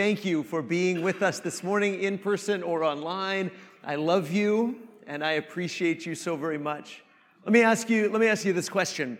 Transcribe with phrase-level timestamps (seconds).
[0.00, 3.50] thank you for being with us this morning in person or online.
[3.84, 7.02] I love you and I appreciate you so very much.
[7.44, 9.18] Let me ask you, let me ask you this question.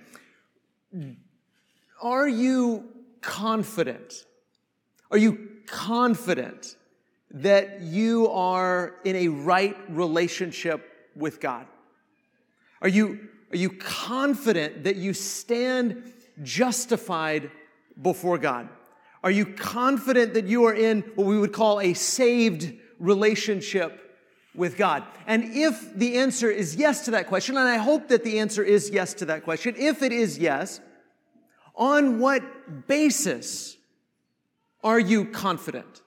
[2.01, 2.89] Are you
[3.21, 4.25] confident?
[5.11, 6.77] Are you confident
[7.31, 11.67] that you are in a right relationship with God?
[12.81, 16.11] Are you, are you confident that you stand
[16.43, 17.51] justified
[18.01, 18.71] before God?
[19.23, 24.19] Are you confident that you are in what we would call a saved relationship
[24.55, 25.05] with God?
[25.27, 28.63] And if the answer is yes to that question, and I hope that the answer
[28.63, 30.81] is yes to that question, if it is yes,
[31.75, 33.77] on what basis
[34.83, 36.03] are you confident?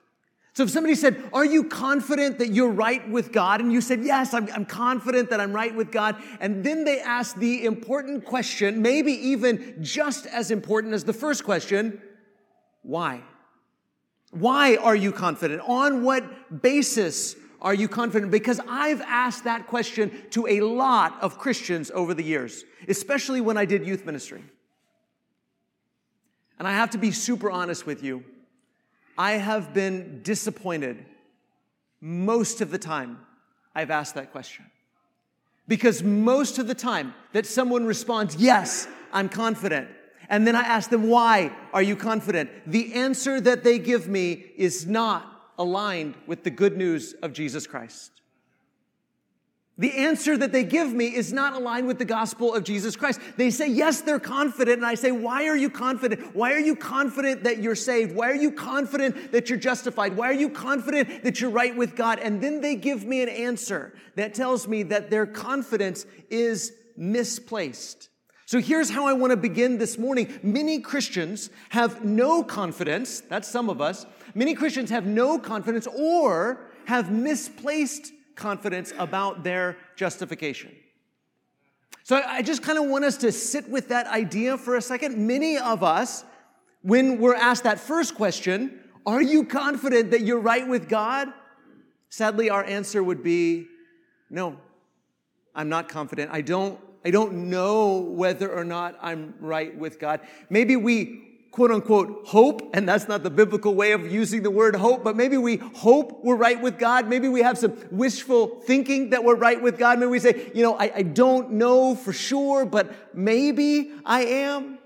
[0.53, 3.59] So if somebody said, Are you confident that you're right with God?
[3.59, 6.15] And you said, Yes, I'm, I'm, confident that I'm right with God.
[6.39, 11.43] And then they ask the important question, maybe even just as important as the first
[11.43, 11.99] question
[12.83, 13.23] why?
[14.31, 15.61] Why are you confident?
[15.65, 18.31] On what basis are you confident?
[18.31, 23.57] Because I've asked that question to a lot of Christians over the years, especially when
[23.57, 24.43] I did youth ministry.
[26.59, 28.23] And I have to be super honest with you.
[29.17, 31.05] I have been disappointed
[32.01, 33.19] most of the time
[33.75, 34.65] I've asked that question.
[35.67, 39.87] Because most of the time that someone responds, Yes, I'm confident,
[40.33, 42.49] and then I ask them, Why are you confident?
[42.65, 47.67] The answer that they give me is not aligned with the good news of Jesus
[47.67, 48.09] Christ.
[49.77, 53.19] The answer that they give me is not aligned with the gospel of Jesus Christ.
[53.37, 54.77] They say, yes, they're confident.
[54.77, 56.35] And I say, why are you confident?
[56.35, 58.15] Why are you confident that you're saved?
[58.15, 60.17] Why are you confident that you're justified?
[60.17, 62.17] Why are you confident that you're right with God?
[62.17, 68.09] And then they give me an answer that tells me that their confidence is misplaced.
[68.45, 70.39] So here's how I want to begin this morning.
[70.43, 74.05] Many Christians have no confidence, that's some of us.
[74.35, 80.71] Many Christians have no confidence or have misplaced confidence about their justification.
[82.03, 85.17] So I just kind of want us to sit with that idea for a second.
[85.17, 86.25] Many of us,
[86.81, 91.29] when we're asked that first question, are you confident that you're right with God?
[92.09, 93.67] Sadly, our answer would be
[94.29, 94.57] no,
[95.55, 96.31] I'm not confident.
[96.33, 100.21] I don't, I don't know whether or not I'm right with God.
[100.49, 104.75] Maybe we quote unquote hope, and that's not the biblical way of using the word
[104.75, 107.07] hope, but maybe we hope we're right with God.
[107.07, 109.99] Maybe we have some wishful thinking that we're right with God.
[109.99, 114.79] Maybe we say, you know, I, I don't know for sure, but maybe I am.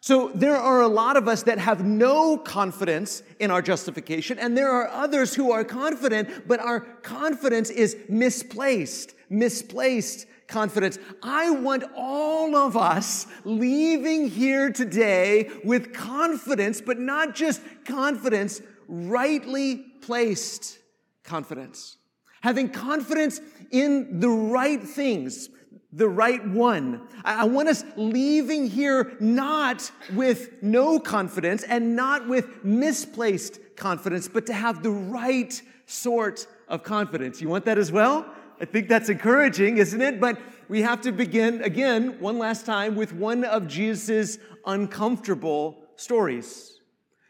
[0.00, 4.56] So there are a lot of us that have no confidence in our justification, and
[4.56, 10.98] there are others who are confident, but our confidence is misplaced, misplaced confidence.
[11.22, 19.76] I want all of us leaving here today with confidence, but not just confidence, rightly
[20.00, 20.78] placed
[21.22, 21.98] confidence.
[22.40, 25.50] Having confidence in the right things,
[25.92, 27.06] the right one.
[27.24, 34.46] I want us leaving here not with no confidence and not with misplaced confidence, but
[34.46, 37.40] to have the right sort of confidence.
[37.40, 38.26] You want that as well?
[38.60, 40.20] I think that's encouraging, isn't it?
[40.20, 46.80] But we have to begin again, one last time, with one of Jesus' uncomfortable stories.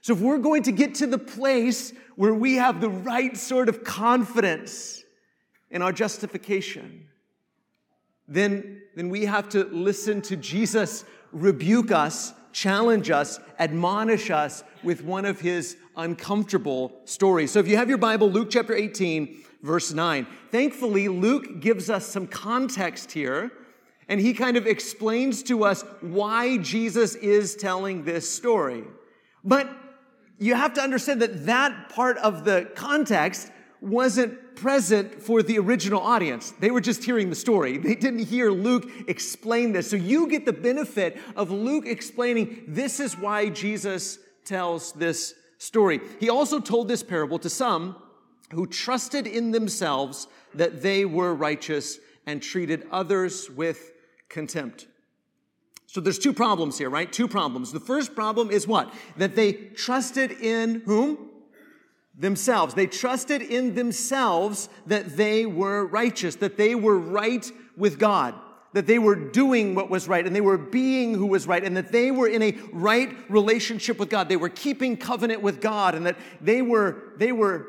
[0.01, 3.69] So, if we're going to get to the place where we have the right sort
[3.69, 5.03] of confidence
[5.71, 7.09] in our justification,
[8.27, 15.05] then, then we have to listen to Jesus rebuke us, challenge us, admonish us with
[15.05, 17.51] one of his uncomfortable stories.
[17.51, 20.27] So, if you have your Bible, Luke chapter 18, verse 9.
[20.51, 23.53] Thankfully, Luke gives us some context here,
[24.09, 28.85] and he kind of explains to us why Jesus is telling this story.
[29.45, 29.69] But
[30.39, 36.01] you have to understand that that part of the context wasn't present for the original
[36.01, 36.53] audience.
[36.59, 37.79] They were just hearing the story.
[37.79, 39.91] They didn't hear Luke explain this.
[39.91, 46.01] So you get the benefit of Luke explaining this is why Jesus tells this story.
[46.21, 47.97] He also told this parable to some
[48.53, 53.93] who trusted in themselves that they were righteous and treated others with
[54.29, 54.87] contempt.
[55.87, 57.11] So there's two problems here, right?
[57.11, 57.73] Two problems.
[57.73, 58.93] The first problem is what?
[59.17, 61.31] That they trusted in whom?
[62.15, 62.75] Themselves.
[62.75, 68.35] They trusted in themselves that they were righteous, that they were right with God,
[68.75, 71.77] that they were doing what was right, and they were being who was right, and
[71.77, 74.29] that they were in a right relationship with God.
[74.29, 77.67] They were keeping covenant with God, and that they were, they were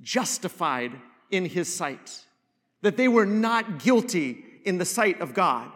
[0.00, 0.92] justified
[1.30, 2.24] in his sight,
[2.82, 5.70] that they were not guilty in the sight of God,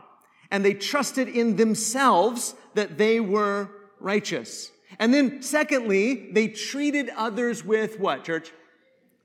[0.51, 4.71] and they trusted in themselves that they were righteous.
[4.99, 8.53] And then, secondly, they treated others with what, church?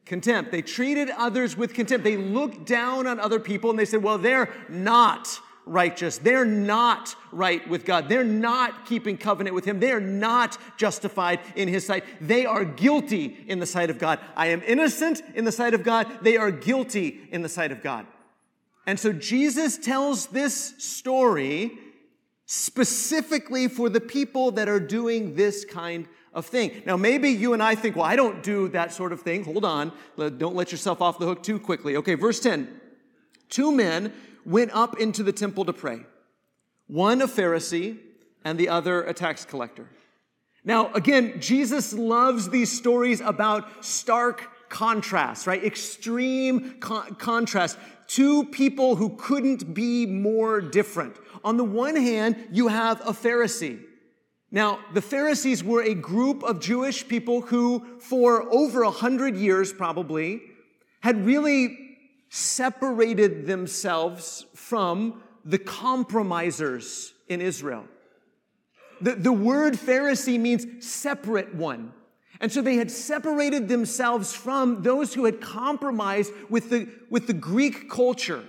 [0.06, 0.52] Contempt.
[0.52, 2.04] They treated others with contempt.
[2.04, 6.18] They looked down on other people and they said, well, they're not righteous.
[6.18, 8.10] They're not right with God.
[8.10, 9.80] They're not keeping covenant with Him.
[9.80, 12.04] They are not justified in His sight.
[12.20, 14.20] They are guilty in the sight of God.
[14.36, 16.08] I am innocent in the sight of God.
[16.22, 18.06] They are guilty in the sight of God.
[18.88, 21.78] And so Jesus tells this story
[22.46, 26.82] specifically for the people that are doing this kind of thing.
[26.86, 29.44] Now, maybe you and I think, well, I don't do that sort of thing.
[29.44, 29.92] Hold on.
[30.18, 31.98] Don't let yourself off the hook too quickly.
[31.98, 32.80] Okay, verse 10.
[33.50, 34.14] Two men
[34.46, 36.02] went up into the temple to pray.
[36.88, 37.98] One a Pharisee
[38.44, 39.90] and the other a tax collector.
[40.64, 45.64] Now, again, Jesus loves these stories about stark contrast, right?
[45.64, 47.78] Extreme con- contrast.
[48.08, 51.16] Two people who couldn't be more different.
[51.44, 53.80] On the one hand, you have a Pharisee.
[54.52, 59.72] Now, the Pharisees were a group of Jewish people who, for over a hundred years
[59.72, 60.42] probably,
[61.00, 61.78] had really
[62.30, 67.86] separated themselves from the compromisers in Israel.
[69.00, 71.94] The, the word Pharisee means separate one.
[72.40, 77.34] And so they had separated themselves from those who had compromised with the, with the
[77.34, 78.44] Greek culture.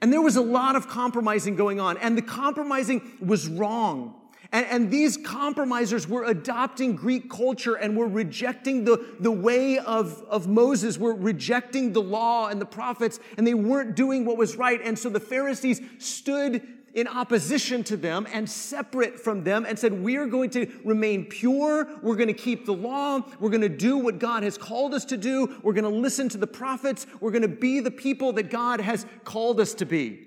[0.00, 4.14] And there was a lot of compromising going on, and the compromising was wrong.
[4.52, 10.22] And, and, these compromisers were adopting Greek culture and were rejecting the, the way of,
[10.28, 14.56] of Moses, were rejecting the law and the prophets, and they weren't doing what was
[14.56, 14.80] right.
[14.82, 16.62] And so the Pharisees stood
[16.96, 21.86] in opposition to them and separate from them and said, We're going to remain pure.
[22.02, 23.20] We're going to keep the law.
[23.38, 25.60] We're going to do what God has called us to do.
[25.62, 27.06] We're going to listen to the prophets.
[27.20, 30.26] We're going to be the people that God has called us to be.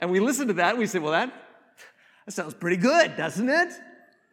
[0.00, 1.32] And we listen to that we say, Well, that,
[2.28, 3.72] that sounds pretty good, doesn't it?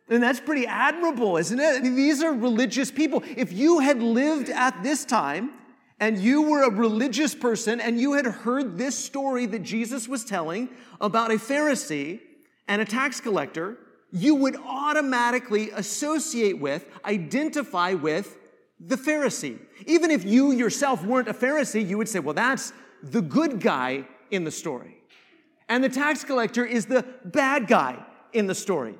[0.09, 1.77] And that's pretty admirable, isn't it?
[1.77, 3.23] I mean, these are religious people.
[3.37, 5.53] If you had lived at this time,
[6.01, 10.25] and you were a religious person and you had heard this story that Jesus was
[10.25, 10.67] telling
[10.99, 12.19] about a Pharisee
[12.67, 13.77] and a tax collector,
[14.11, 18.37] you would automatically associate with, identify with
[18.77, 19.57] the Pharisee.
[19.85, 24.05] Even if you yourself weren't a Pharisee, you would say, well, that's the good guy
[24.31, 24.94] in the story.
[25.67, 28.03] And the tax collector is the bad guy
[28.33, 28.95] in the story.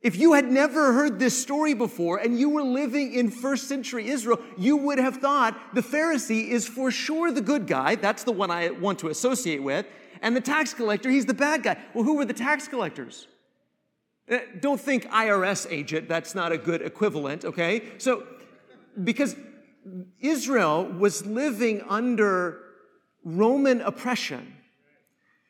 [0.00, 4.08] If you had never heard this story before and you were living in first century
[4.08, 7.96] Israel, you would have thought the Pharisee is for sure the good guy.
[7.96, 9.86] That's the one I want to associate with.
[10.22, 11.78] And the tax collector, he's the bad guy.
[11.94, 13.26] Well, who were the tax collectors?
[14.30, 16.08] Uh, don't think IRS agent.
[16.08, 17.82] That's not a good equivalent, okay?
[17.98, 18.26] So,
[19.02, 19.34] because
[20.20, 22.60] Israel was living under
[23.24, 24.54] Roman oppression,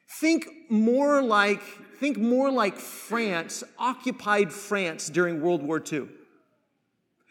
[0.08, 1.62] think more like
[1.98, 6.08] think more like France, occupied France during World War II.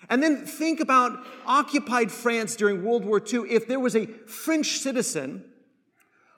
[0.09, 4.79] And then think about occupied France during World War II if there was a French
[4.79, 5.45] citizen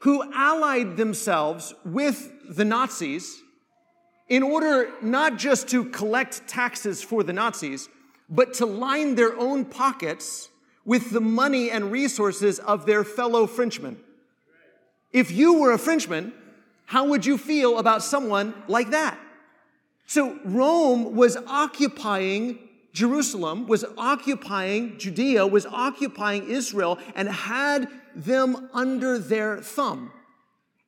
[0.01, 3.41] who allied themselves with the Nazis
[4.29, 7.89] in order not just to collect taxes for the Nazis,
[8.29, 10.49] but to line their own pockets
[10.85, 13.99] with the money and resources of their fellow Frenchmen.
[15.11, 16.33] If you were a Frenchman,
[16.85, 19.17] how would you feel about someone like that?
[20.05, 22.59] So Rome was occupying
[22.93, 30.11] Jerusalem, was occupying Judea, was occupying Israel, and had them under their thumb.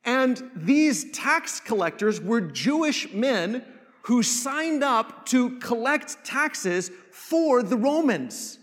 [0.04, 3.64] And these tax collectors were Jewish men
[4.02, 8.58] who signed up to collect taxes for the Romans.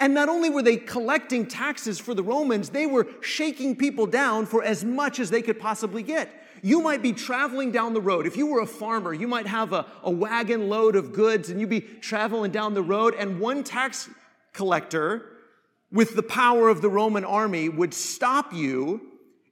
[0.00, 4.46] And not only were they collecting taxes for the Romans, they were shaking people down
[4.46, 6.30] for as much as they could possibly get.
[6.62, 8.26] You might be traveling down the road.
[8.26, 11.60] If you were a farmer, you might have a, a wagon load of goods and
[11.60, 14.08] you'd be traveling down the road, and one tax
[14.52, 15.24] collector
[15.90, 19.00] with the power of the Roman army would stop you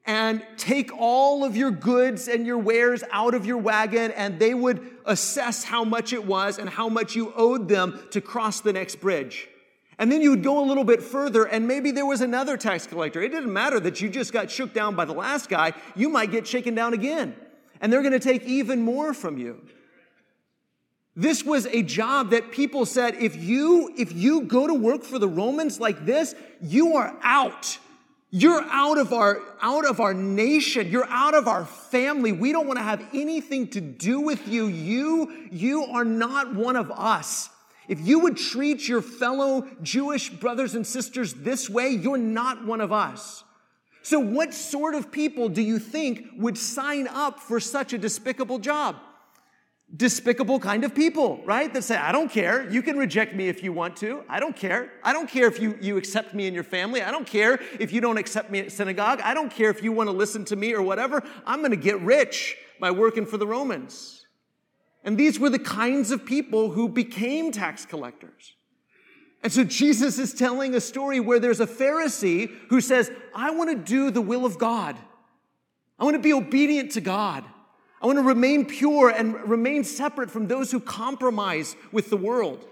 [0.04, 4.54] and take all of your goods and your wares out of your wagon, and they
[4.54, 8.72] would assess how much it was and how much you owed them to cross the
[8.72, 9.48] next bridge.
[9.98, 12.86] And then you would go a little bit further, and maybe there was another tax
[12.86, 13.22] collector.
[13.22, 16.30] It didn't matter that you just got shook down by the last guy, you might
[16.30, 17.34] get shaken down again.
[17.80, 19.66] And they're going to take even more from you.
[21.14, 25.18] This was a job that people said if you if you go to work for
[25.18, 27.78] the Romans like this, you are out.
[28.30, 30.90] You're out of our out of our nation.
[30.90, 32.32] You're out of our family.
[32.32, 34.66] We don't want to have anything to do with you.
[34.66, 37.48] You you are not one of us.
[37.88, 42.80] If you would treat your fellow Jewish brothers and sisters this way, you're not one
[42.80, 43.44] of us.
[44.02, 48.58] So, what sort of people do you think would sign up for such a despicable
[48.58, 48.96] job?
[49.94, 51.72] despicable kind of people, right?
[51.72, 52.68] That say, I don't care.
[52.68, 54.24] You can reject me if you want to.
[54.28, 54.90] I don't care.
[55.04, 57.02] I don't care if you, you accept me in your family.
[57.02, 59.20] I don't care if you don't accept me at synagogue.
[59.22, 61.22] I don't care if you want to listen to me or whatever.
[61.46, 64.15] I'm going to get rich by working for the Romans.
[65.06, 68.54] And these were the kinds of people who became tax collectors.
[69.42, 73.70] And so Jesus is telling a story where there's a Pharisee who says, I want
[73.70, 74.96] to do the will of God.
[75.98, 77.44] I want to be obedient to God.
[78.02, 82.66] I want to remain pure and remain separate from those who compromise with the world.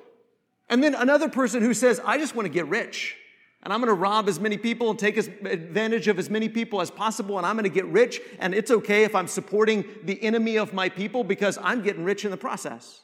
[0.69, 3.17] And then another person who says, I just want to get rich.
[3.65, 6.83] And I'm going to rob as many people and take advantage of as many people
[6.83, 7.39] as possible.
[7.39, 8.21] And I'm going to get rich.
[8.39, 12.27] And it's okay if I'm supporting the enemy of my people because I'm getting rich
[12.27, 13.01] in the process.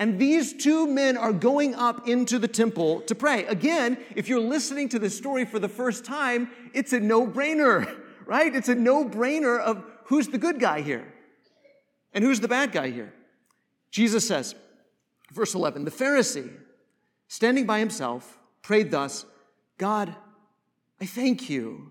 [0.00, 3.44] And these two men are going up into the temple to pray.
[3.44, 8.00] Again, if you're listening to this story for the first time, it's a no brainer,
[8.26, 8.52] right?
[8.52, 11.12] It's a no brainer of who's the good guy here.
[12.12, 13.12] And who's the bad guy here?
[13.92, 14.54] Jesus says,
[15.32, 16.50] verse 11, the Pharisee,
[17.28, 19.26] standing by himself, prayed thus
[19.80, 20.14] God,
[21.00, 21.90] I thank you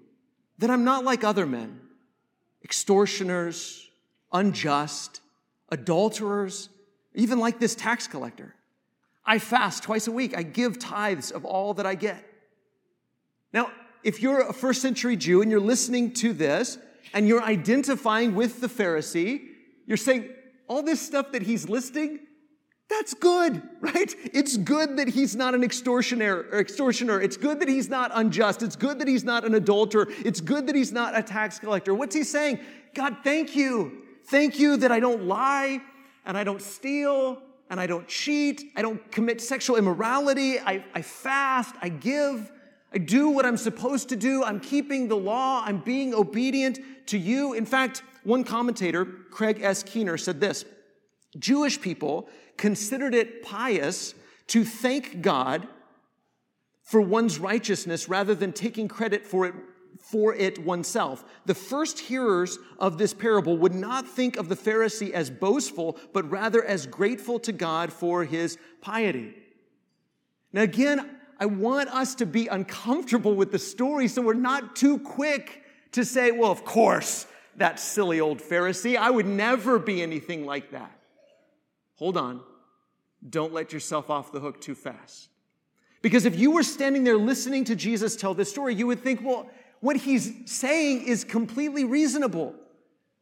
[0.59, 1.81] that I'm not like other men,
[2.63, 3.89] extortioners,
[4.31, 5.21] unjust,
[5.69, 6.69] adulterers,
[7.15, 8.53] even like this tax collector.
[9.25, 10.37] I fast twice a week.
[10.37, 12.23] I give tithes of all that I get.
[13.53, 13.71] Now,
[14.03, 16.77] if you're a first century Jew and you're listening to this
[17.11, 19.47] and you're identifying with the Pharisee,
[19.87, 20.29] you're saying,
[20.67, 22.19] all this stuff that he's listing,
[22.89, 24.13] that's good, right?
[24.33, 27.21] It's good that he's not an extortioner, extortioner.
[27.21, 28.63] It's good that he's not unjust.
[28.63, 30.07] It's good that he's not an adulterer.
[30.25, 31.93] It's good that he's not a tax collector.
[31.93, 32.59] What's he saying?
[32.93, 34.03] God, thank you.
[34.25, 35.81] Thank you that I don't lie
[36.25, 38.71] and I don't steal and I don't cheat.
[38.75, 40.59] I don't commit sexual immorality.
[40.59, 41.75] I, I fast.
[41.81, 42.51] I give.
[42.91, 44.43] I do what I'm supposed to do.
[44.43, 45.61] I'm keeping the law.
[45.63, 47.53] I'm being obedient to you.
[47.53, 49.83] In fact, one commentator, Craig S.
[49.83, 50.65] Keener, said this
[51.37, 52.27] Jewish people
[52.59, 54.13] considered it pious
[54.47, 55.67] to thank God
[56.83, 59.55] for one's righteousness rather than taking credit for it
[59.99, 61.25] for it oneself.
[61.45, 66.29] The first hearers of this parable would not think of the Pharisee as boastful, but
[66.31, 69.35] rather as grateful to God for his piety.
[70.53, 74.99] Now, again, I want us to be uncomfortable with the story so we're not too
[74.99, 78.95] quick to say, well, of course, that silly old Pharisee.
[78.95, 80.91] I would never be anything like that.
[81.95, 82.41] Hold on.
[83.27, 85.29] Don't let yourself off the hook too fast.
[86.01, 89.21] Because if you were standing there listening to Jesus tell this story, you would think,
[89.21, 89.49] well,
[89.81, 92.55] what he's saying is completely reasonable.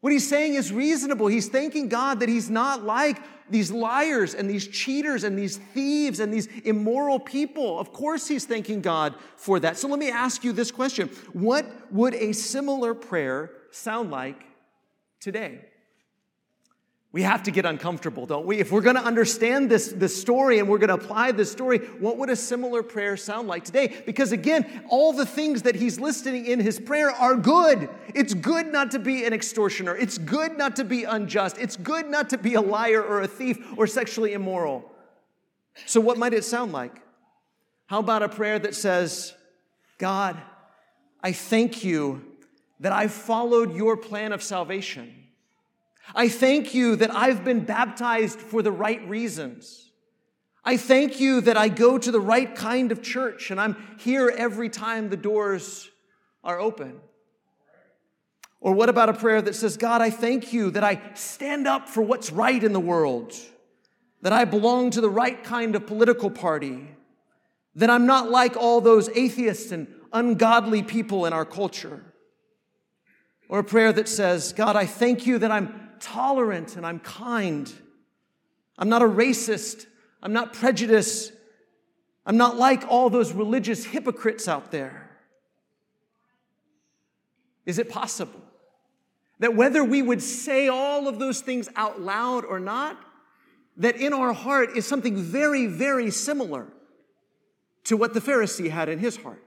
[0.01, 1.27] What he's saying is reasonable.
[1.27, 3.18] He's thanking God that he's not like
[3.50, 7.80] these liars and these cheaters and these thieves and these immoral people.
[7.80, 9.77] Of course, he's thanking God for that.
[9.77, 14.44] So let me ask you this question What would a similar prayer sound like
[15.20, 15.62] today?
[17.13, 18.59] We have to get uncomfortable, don't we?
[18.59, 21.79] If we're going to understand this, this story and we're going to apply this story,
[21.99, 24.03] what would a similar prayer sound like today?
[24.05, 27.89] Because again, all the things that he's listing in his prayer are good.
[28.13, 29.95] It's good not to be an extortioner.
[29.95, 31.57] It's good not to be unjust.
[31.57, 34.91] It's good not to be a liar or a thief or sexually immoral.
[35.85, 37.01] So, what might it sound like?
[37.85, 39.33] How about a prayer that says,
[39.97, 40.37] God,
[41.23, 42.25] I thank you
[42.79, 45.13] that I followed your plan of salvation.
[46.15, 49.91] I thank you that I've been baptized for the right reasons.
[50.63, 54.29] I thank you that I go to the right kind of church and I'm here
[54.29, 55.89] every time the doors
[56.43, 56.99] are open.
[58.59, 61.87] Or what about a prayer that says, God, I thank you that I stand up
[61.87, 63.33] for what's right in the world,
[64.23, 66.87] that I belong to the right kind of political party,
[67.75, 72.03] that I'm not like all those atheists and ungodly people in our culture.
[73.47, 77.72] Or a prayer that says, God, I thank you that I'm tolerant and I'm kind.
[78.77, 79.86] I'm not a racist.
[80.22, 81.32] I'm not prejudiced.
[82.25, 85.10] I'm not like all those religious hypocrites out there.
[87.66, 88.42] Is it possible
[89.39, 92.98] that whether we would say all of those things out loud or not,
[93.77, 96.68] that in our heart is something very, very similar
[97.84, 99.44] to what the Pharisee had in his heart?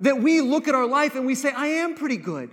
[0.00, 2.50] That we look at our life and we say, I am pretty good.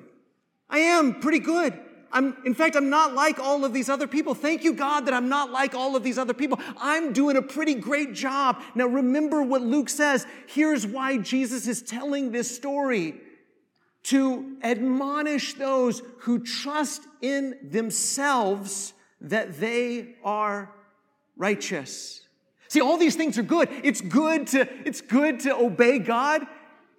[0.69, 1.79] I am pretty good.
[2.11, 4.33] I'm, in fact, I'm not like all of these other people.
[4.33, 6.59] Thank you, God, that I'm not like all of these other people.
[6.77, 8.61] I'm doing a pretty great job.
[8.75, 10.25] Now, remember what Luke says.
[10.47, 13.15] Here's why Jesus is telling this story
[14.03, 20.73] to admonish those who trust in themselves that they are
[21.35, 22.21] righteous.
[22.69, 23.67] See, all these things are good.
[23.83, 26.45] It's good to, it's good to obey God.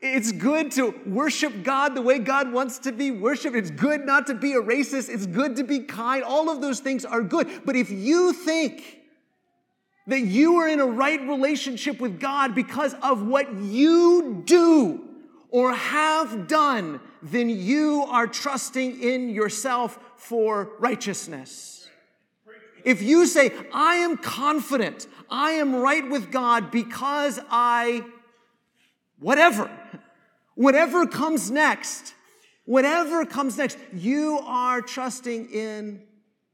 [0.01, 3.55] It's good to worship God the way God wants to be worshiped.
[3.55, 5.11] It's good not to be a racist.
[5.11, 6.25] It's good to be kind.
[6.25, 7.49] All of those things are good.
[7.67, 9.01] But if you think
[10.07, 15.07] that you are in a right relationship with God because of what you do
[15.51, 21.89] or have done, then you are trusting in yourself for righteousness.
[22.85, 28.05] If you say, I am confident, I am right with God because I,
[29.21, 29.71] whatever,
[30.55, 32.15] whatever comes next,
[32.65, 36.03] whatever comes next, you are trusting in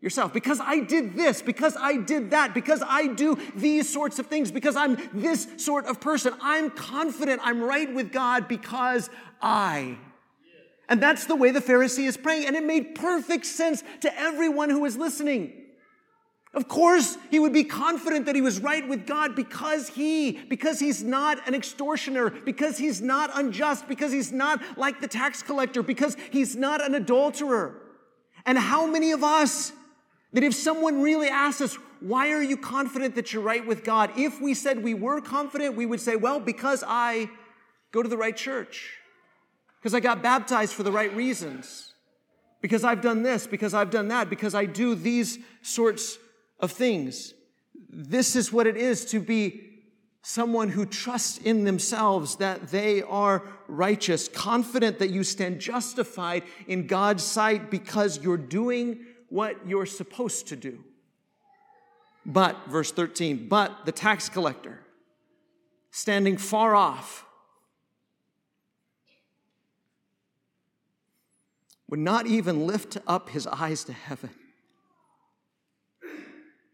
[0.01, 0.33] yourself.
[0.33, 4.51] Because I did this, because I did that, because I do these sorts of things,
[4.51, 9.99] because I'm this sort of person, I'm confident I'm right with God because I.
[10.89, 12.47] And that's the way the Pharisee is praying.
[12.47, 15.66] And it made perfect sense to everyone who was listening.
[16.57, 20.81] Of course, he would be confident that he was right with God because he, because
[20.81, 25.83] he's not an extortioner, because he's not unjust, because he's not like the tax collector,
[25.83, 27.83] because he's not an adulterer.
[28.47, 29.73] And how many of us
[30.33, 34.11] that if someone really asked us, why are you confident that you're right with God?
[34.17, 37.29] If we said we were confident, we would say, well, because I
[37.93, 38.95] go to the right church,
[39.79, 41.93] because I got baptized for the right reasons,
[42.63, 46.19] because I've done this, because I've done that, because I do these sorts
[46.61, 47.35] of things.
[47.89, 49.63] This is what it is to be
[50.23, 56.87] someone who trusts in themselves that they are righteous, confident that you stand justified in
[56.87, 60.83] God's sight because you're doing what you're supposed to do.
[62.25, 64.81] But, verse 13, but the tax collector,
[65.93, 67.25] standing far off,
[71.89, 74.31] would not even lift up his eyes to heaven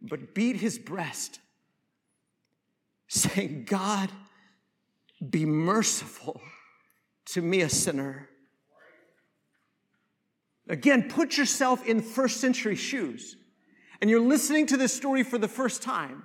[0.02, 1.38] but beat his breast,
[3.09, 4.11] saying, God,
[5.30, 6.40] be merciful
[7.26, 8.28] to me, a sinner.
[10.68, 13.37] Again, put yourself in first century shoes,
[14.00, 16.25] and you're listening to this story for the first time.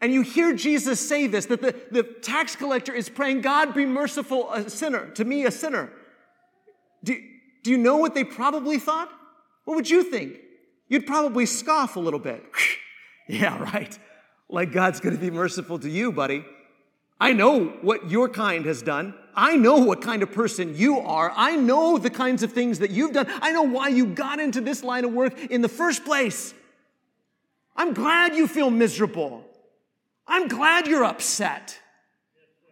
[0.00, 3.84] And you hear Jesus say this that the, the tax collector is praying, God, be
[3.84, 5.90] merciful, a sinner, to me, a sinner.
[7.02, 7.16] Do,
[7.62, 9.10] do you know what they probably thought?
[9.64, 10.36] What would you think?
[10.90, 12.44] You'd probably scoff a little bit.
[13.28, 13.98] yeah, right.
[14.50, 16.44] Like God's going to be merciful to you, buddy.
[17.18, 19.14] I know what your kind has done.
[19.34, 21.32] I know what kind of person you are.
[21.36, 23.26] I know the kinds of things that you've done.
[23.40, 26.52] I know why you got into this line of work in the first place.
[27.76, 29.44] I'm glad you feel miserable.
[30.26, 31.78] I'm glad you're upset.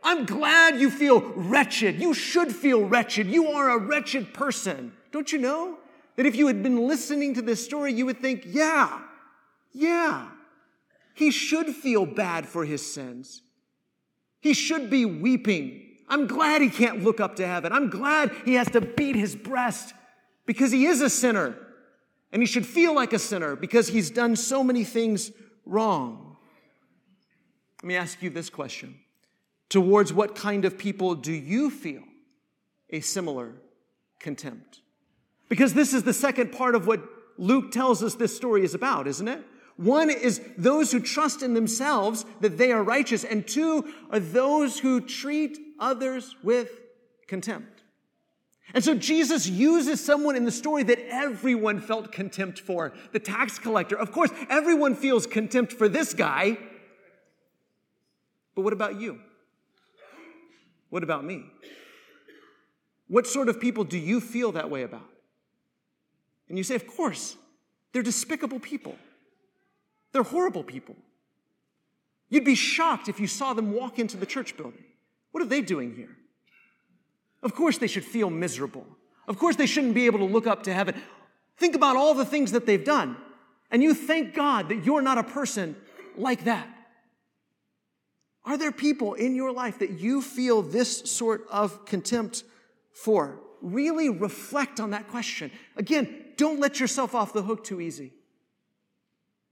[0.02, 2.00] I'm glad you feel wretched.
[2.00, 3.26] You should feel wretched.
[3.26, 4.92] You are a wretched person.
[5.12, 5.78] Don't you know?
[6.18, 9.02] That if you had been listening to this story, you would think, yeah,
[9.72, 10.26] yeah,
[11.14, 13.40] he should feel bad for his sins.
[14.40, 15.80] He should be weeping.
[16.08, 17.72] I'm glad he can't look up to heaven.
[17.72, 19.94] I'm glad he has to beat his breast
[20.44, 21.54] because he is a sinner.
[22.32, 25.30] And he should feel like a sinner because he's done so many things
[25.64, 26.36] wrong.
[27.80, 28.96] Let me ask you this question
[29.68, 32.02] Towards what kind of people do you feel
[32.90, 33.52] a similar
[34.18, 34.80] contempt?
[35.48, 37.00] Because this is the second part of what
[37.38, 39.42] Luke tells us this story is about, isn't it?
[39.76, 44.80] One is those who trust in themselves that they are righteous, and two are those
[44.80, 46.80] who treat others with
[47.28, 47.82] contempt.
[48.74, 53.58] And so Jesus uses someone in the story that everyone felt contempt for the tax
[53.58, 53.96] collector.
[53.96, 56.58] Of course, everyone feels contempt for this guy.
[58.54, 59.20] But what about you?
[60.90, 61.44] What about me?
[63.06, 65.08] What sort of people do you feel that way about?
[66.48, 67.36] And you say, Of course,
[67.92, 68.96] they're despicable people.
[70.12, 70.96] They're horrible people.
[72.30, 74.84] You'd be shocked if you saw them walk into the church building.
[75.32, 76.16] What are they doing here?
[77.42, 78.86] Of course, they should feel miserable.
[79.26, 81.00] Of course, they shouldn't be able to look up to heaven.
[81.56, 83.16] Think about all the things that they've done.
[83.70, 85.76] And you thank God that you're not a person
[86.16, 86.68] like that.
[88.44, 92.44] Are there people in your life that you feel this sort of contempt
[92.92, 93.38] for?
[93.60, 95.50] Really reflect on that question.
[95.76, 98.12] Again, don't let yourself off the hook too easy.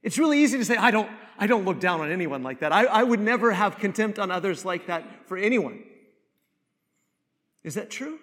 [0.02, 2.72] It's really easy to say, I don't, I don't look down on anyone like that.
[2.72, 5.82] I, I would never have contempt on others like that for anyone.
[7.64, 8.20] Is that true?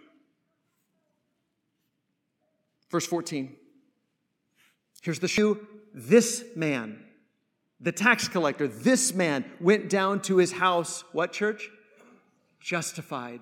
[2.90, 3.54] Verse 14.
[5.02, 5.68] Here's the shoe.
[5.94, 7.04] This man,
[7.82, 11.70] the tax collector, this man went down to his house, what church?
[12.62, 13.42] Justified.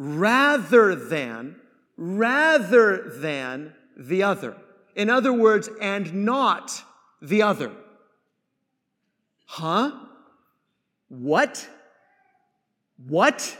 [0.00, 1.56] Rather than,
[1.96, 4.56] rather than the other.
[4.94, 6.84] In other words, and not
[7.20, 7.72] the other.
[9.46, 9.90] Huh?
[11.08, 11.68] What?
[13.08, 13.56] What?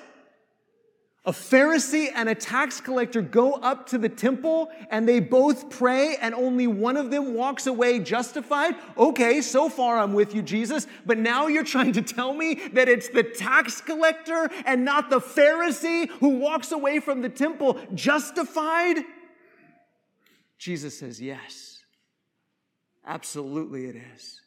[1.25, 6.17] A Pharisee and a tax collector go up to the temple and they both pray,
[6.17, 8.77] and only one of them walks away justified.
[8.97, 12.89] Okay, so far I'm with you, Jesus, but now you're trying to tell me that
[12.89, 18.99] it's the tax collector and not the Pharisee who walks away from the temple justified?
[20.57, 21.83] Jesus says, Yes,
[23.05, 24.41] absolutely it is.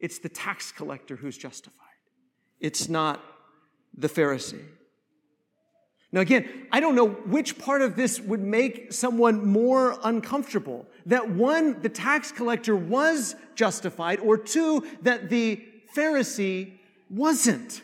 [0.00, 1.74] It's the tax collector who's justified,
[2.60, 3.22] it's not
[3.96, 4.64] the Pharisee.
[6.10, 10.86] Now, again, I don't know which part of this would make someone more uncomfortable.
[11.04, 15.62] That one, the tax collector was justified, or two, that the
[15.94, 16.72] Pharisee
[17.10, 17.82] wasn't.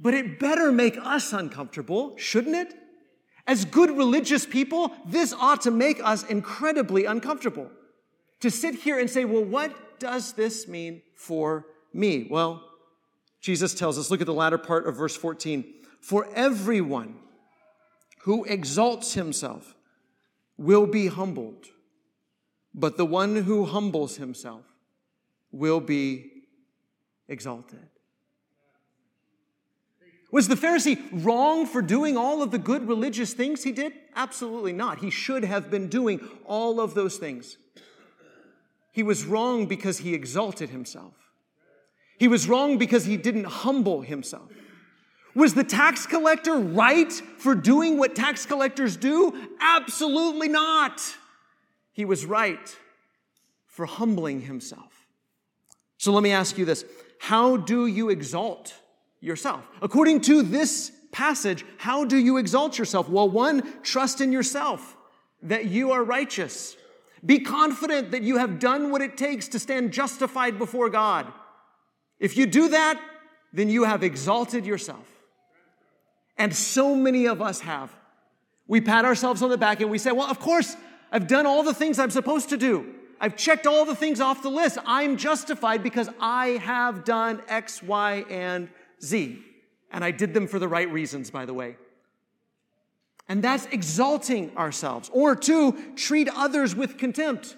[0.00, 2.74] But it better make us uncomfortable, shouldn't it?
[3.46, 7.70] As good religious people, this ought to make us incredibly uncomfortable.
[8.40, 12.26] To sit here and say, well, what does this mean for me?
[12.30, 12.64] Well,
[13.42, 15.74] Jesus tells us, look at the latter part of verse 14.
[16.00, 17.16] For everyone
[18.22, 19.74] who exalts himself
[20.56, 21.66] will be humbled,
[22.74, 24.64] but the one who humbles himself
[25.52, 26.30] will be
[27.28, 27.88] exalted.
[30.32, 33.92] Was the Pharisee wrong for doing all of the good religious things he did?
[34.14, 34.98] Absolutely not.
[34.98, 37.56] He should have been doing all of those things.
[38.92, 41.14] He was wrong because he exalted himself.
[42.18, 44.50] He was wrong because he didn't humble himself.
[45.34, 49.48] Was the tax collector right for doing what tax collectors do?
[49.60, 51.00] Absolutely not.
[51.92, 52.76] He was right
[53.66, 55.06] for humbling himself.
[55.98, 56.84] So let me ask you this
[57.18, 58.74] How do you exalt
[59.20, 59.68] yourself?
[59.82, 63.08] According to this passage, how do you exalt yourself?
[63.08, 64.96] Well, one, trust in yourself
[65.42, 66.76] that you are righteous.
[67.24, 71.30] Be confident that you have done what it takes to stand justified before God.
[72.18, 73.00] If you do that,
[73.52, 75.06] then you have exalted yourself.
[76.40, 77.94] And so many of us have.
[78.66, 80.74] We pat ourselves on the back and we say, Well, of course,
[81.12, 82.94] I've done all the things I'm supposed to do.
[83.20, 84.78] I've checked all the things off the list.
[84.86, 88.70] I'm justified because I have done X, Y, and
[89.04, 89.38] Z.
[89.92, 91.76] And I did them for the right reasons, by the way.
[93.28, 95.10] And that's exalting ourselves.
[95.12, 97.54] Or two, treat others with contempt.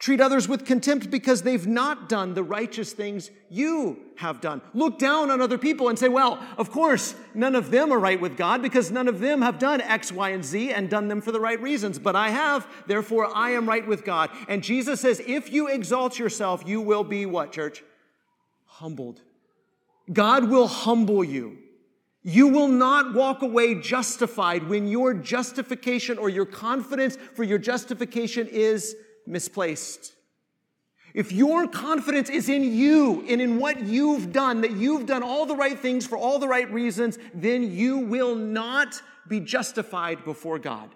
[0.00, 4.62] Treat others with contempt because they've not done the righteous things you have done.
[4.72, 8.18] Look down on other people and say, well, of course, none of them are right
[8.18, 11.20] with God because none of them have done X, Y, and Z and done them
[11.20, 11.98] for the right reasons.
[11.98, 14.30] But I have, therefore I am right with God.
[14.48, 17.84] And Jesus says, if you exalt yourself, you will be what, church?
[18.64, 19.20] Humbled.
[20.10, 21.58] God will humble you.
[22.22, 28.46] You will not walk away justified when your justification or your confidence for your justification
[28.46, 28.96] is
[29.30, 30.14] misplaced.
[31.12, 35.46] If your confidence is in you and in what you've done, that you've done all
[35.46, 40.58] the right things for all the right reasons, then you will not be justified before
[40.58, 40.90] God.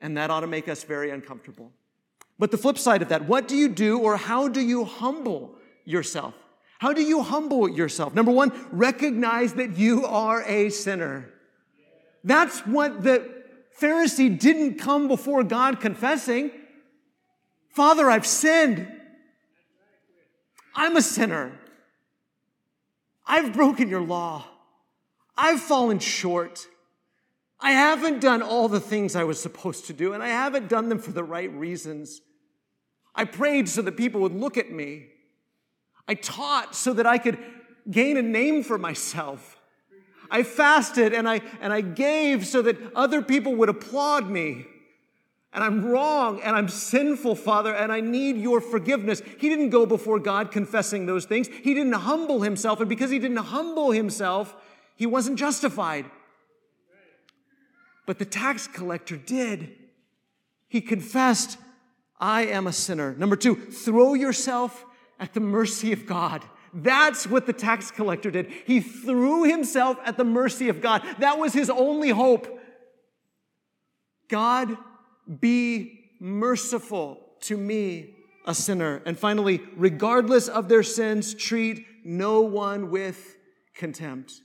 [0.00, 1.72] And that ought to make us very uncomfortable.
[2.38, 5.54] But the flip side of that, what do you do or how do you humble
[5.84, 6.34] yourself?
[6.78, 8.14] How do you humble yourself?
[8.14, 11.30] Number one, recognize that you are a sinner.
[12.24, 13.42] That's what the
[13.80, 16.50] Pharisee didn't come before God confessing.
[17.72, 18.86] Father, I've sinned.
[20.74, 21.58] I'm a sinner.
[23.26, 24.44] I've broken your law.
[25.36, 26.66] I've fallen short.
[27.60, 30.88] I haven't done all the things I was supposed to do, and I haven't done
[30.88, 32.20] them for the right reasons.
[33.14, 35.06] I prayed so that people would look at me.
[36.06, 37.38] I taught so that I could
[37.90, 39.58] gain a name for myself.
[40.30, 44.66] I fasted and I, and I gave so that other people would applaud me
[45.52, 49.20] and I'm wrong and I'm sinful, Father, and I need your forgiveness.
[49.38, 51.48] He didn't go before God confessing those things.
[51.48, 54.54] He didn't humble himself, and because he didn't humble himself,
[54.96, 56.06] he wasn't justified.
[58.06, 59.76] But the tax collector did.
[60.68, 61.58] He confessed,
[62.18, 63.14] I am a sinner.
[63.14, 64.84] Number two, throw yourself
[65.20, 66.42] at the mercy of God.
[66.74, 68.50] That's what the tax collector did.
[68.66, 71.02] He threw himself at the mercy of God.
[71.18, 72.58] That was his only hope.
[74.28, 74.78] God
[75.40, 78.14] be merciful to me,
[78.46, 79.02] a sinner.
[79.04, 83.36] And finally, regardless of their sins, treat no one with
[83.74, 84.40] contempt.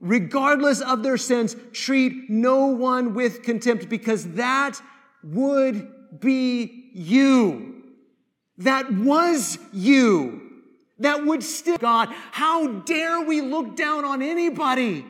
[0.00, 4.80] Regardless of their sins, treat no one with contempt because that
[5.24, 7.82] would be you.
[8.58, 10.48] That was you.
[11.00, 12.08] That would still God.
[12.32, 15.04] How dare we look down on anybody?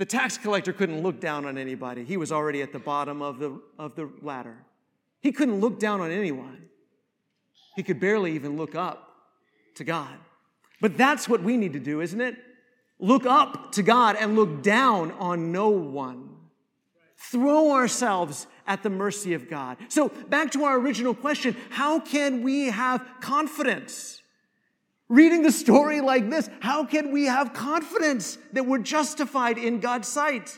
[0.00, 2.04] The tax collector couldn't look down on anybody.
[2.04, 4.56] He was already at the bottom of the, of the ladder.
[5.20, 6.70] He couldn't look down on anyone.
[7.76, 9.14] He could barely even look up
[9.74, 10.16] to God.
[10.80, 12.36] But that's what we need to do, isn't it?
[13.00, 16.28] look up to God and look down on no one.
[17.16, 19.76] Throw ourselves at the mercy of God.
[19.88, 24.19] So, back to our original question how can we have confidence?
[25.10, 30.06] Reading the story like this, how can we have confidence that we're justified in God's
[30.06, 30.56] sight?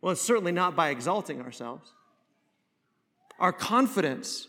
[0.00, 1.92] Well, it's certainly not by exalting ourselves.
[3.38, 4.48] Our confidence,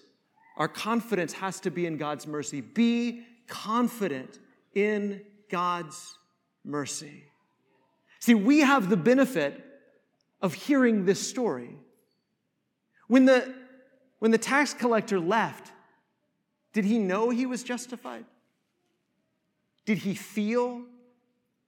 [0.56, 2.62] our confidence has to be in God's mercy.
[2.62, 4.40] Be confident
[4.74, 5.20] in
[5.52, 6.18] God's
[6.64, 7.26] mercy.
[8.20, 9.62] See, we have the benefit
[10.42, 11.76] of hearing this story.
[13.08, 13.54] When the,
[14.20, 15.74] when the tax collector left,
[16.72, 18.24] did he know he was justified?
[19.86, 20.84] Did he feel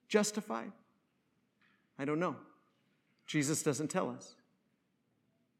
[0.08, 0.71] justified?
[1.97, 2.36] I don't know.
[3.25, 4.36] Jesus doesn't tell us.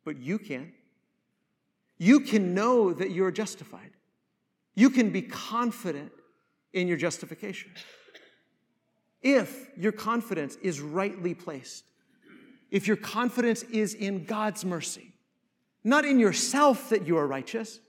[0.04, 0.72] But you can.
[1.98, 3.91] You can know that you're justified.
[4.76, 6.12] You can be confident
[6.74, 7.72] in your justification.
[9.22, 11.86] If your confidence is rightly placed,
[12.70, 15.13] if your confidence is in God's mercy,
[15.84, 17.80] not in yourself that you are righteous,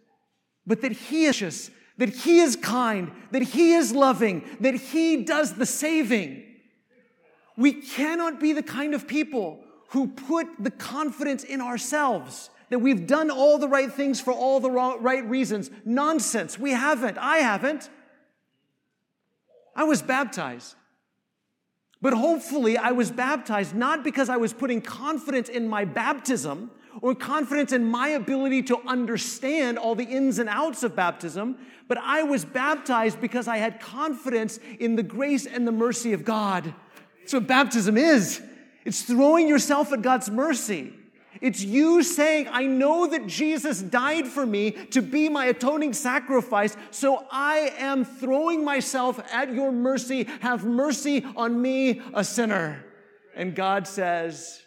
[0.67, 5.25] but that He is righteous, that He is kind, that He is loving, that He
[5.25, 6.43] does the saving.
[7.57, 13.07] We cannot be the kind of people who put the confidence in ourselves that we've
[13.07, 15.71] done all the right things for all the right reasons.
[15.85, 16.59] Nonsense.
[16.59, 17.17] We haven't.
[17.19, 17.89] I haven't.
[19.75, 20.75] I was baptized.
[22.03, 26.71] But hopefully, I was baptized not because I was putting confidence in my baptism
[27.03, 31.57] or confidence in my ability to understand all the ins and outs of baptism,
[31.89, 36.25] but I was baptized because I had confidence in the grace and the mercy of
[36.25, 36.75] God.
[37.21, 38.41] That's what baptism is.
[38.85, 40.93] It's throwing yourself at God's mercy.
[41.41, 46.77] It's you saying, I know that Jesus died for me to be my atoning sacrifice,
[46.91, 50.25] so I am throwing myself at your mercy.
[50.41, 52.85] Have mercy on me, a sinner.
[53.35, 54.63] And God says,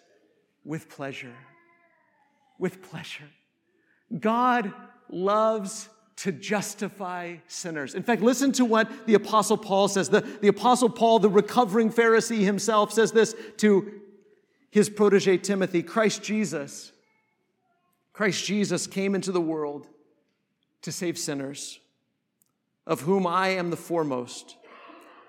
[0.63, 1.35] with pleasure.
[2.59, 3.29] With pleasure.
[4.19, 4.71] God
[5.09, 7.95] loves to justify sinners.
[7.95, 10.09] In fact, listen to what the Apostle Paul says.
[10.09, 14.01] The, the Apostle Paul, the recovering Pharisee himself, says this to
[14.69, 16.91] his protege Timothy, Christ Jesus.
[18.11, 19.87] Christ Jesus came into the world
[20.81, 21.79] to save sinners,
[22.85, 24.57] of whom I am the foremost.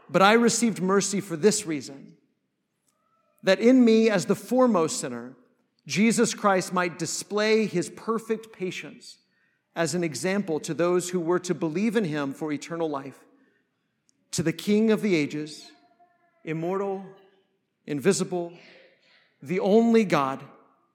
[0.09, 2.15] But I received mercy for this reason
[3.45, 5.35] that in me, as the foremost sinner,
[5.91, 9.19] Jesus Christ might display his perfect patience
[9.75, 13.19] as an example to those who were to believe in him for eternal life.
[14.33, 15.69] To the King of the ages,
[16.45, 17.05] immortal,
[17.89, 18.53] invisible,
[19.43, 20.45] the only God,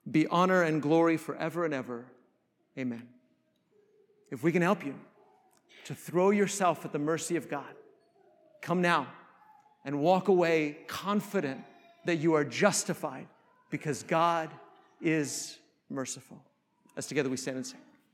[0.09, 2.05] be honor and glory forever and ever.
[2.79, 3.05] Amen.
[4.31, 4.95] If we can help you
[5.87, 7.75] to throw yourself at the mercy of God,
[8.61, 9.07] come now
[9.83, 11.59] and walk away confident
[12.05, 13.27] that you are justified
[13.69, 14.49] because God
[15.01, 15.57] is
[15.89, 16.41] merciful.
[16.97, 17.79] As together we stand and sing.